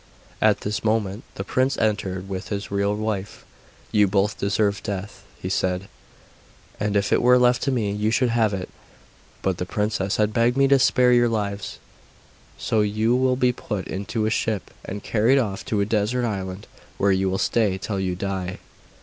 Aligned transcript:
At 0.41 0.61
this 0.61 0.83
moment 0.83 1.25
the 1.35 1.43
prince 1.43 1.77
entered 1.77 2.27
with 2.27 2.47
his 2.47 2.71
real 2.71 2.95
wife. 2.95 3.45
'You 3.91 4.07
both 4.07 4.39
deserved 4.39 4.81
death,' 4.83 5.23
he 5.39 5.47
said, 5.47 5.87
'and 6.79 6.95
if 6.95 7.13
it 7.13 7.21
were 7.21 7.37
left 7.37 7.61
to 7.65 7.71
me, 7.71 7.91
you 7.91 8.09
should 8.09 8.29
have 8.31 8.51
it. 8.51 8.69
But 9.43 9.59
the 9.59 9.65
princess 9.67 10.17
has 10.17 10.31
begged 10.31 10.57
me 10.57 10.67
to 10.69 10.79
spare 10.79 11.13
your 11.13 11.29
lives, 11.29 11.77
so 12.57 12.81
you 12.81 13.15
will 13.15 13.35
be 13.35 13.51
put 13.51 13.87
into 13.87 14.25
a 14.25 14.31
ship 14.31 14.71
and 14.83 15.03
carried 15.03 15.37
off 15.37 15.63
to 15.65 15.81
a 15.81 15.85
desert 15.85 16.25
island, 16.25 16.65
where 16.97 17.11
you 17.11 17.29
will 17.29 17.37
stay 17.37 17.77
till 17.77 17.99
you 17.99 18.15
die. 18.15 18.57